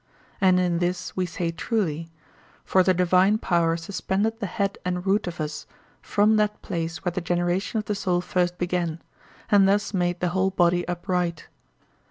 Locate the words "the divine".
2.81-3.37